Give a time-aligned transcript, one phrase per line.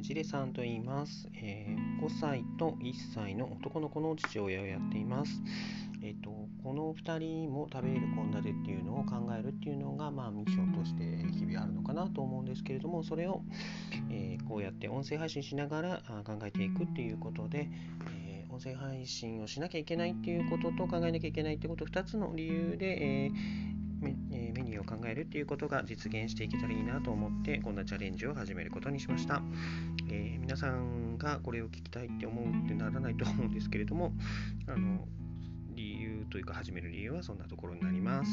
[0.00, 5.42] ちれさんと言います、えー、5歳と1歳の男の子の父親をやっています。
[6.02, 6.30] えーと、
[6.64, 13.42] この2人も食べれる献立っていうのを考えるっていうのが、まあ、ミッションとして日々あるのかなと思うんですけれどもそれを、
[14.10, 17.68] えー、こうやって音声配信しながら考えていくっていうことで、
[18.26, 24.14] え、音声配信をしなきゃいけないっていうことと考えなきゃいけないってこと2つの理由で、えーメ
[24.52, 29.42] メニューを考えるっていうことが実現していけたらいいなと思ってこんなチャレンジを始めることにしました、
[30.12, 34.12] えー、皆さんがこれを聞きたいって思うってならないと思うんですけれども
[34.66, 35.06] あの
[35.74, 38.30] 理由というか始める理由はそんなところになります。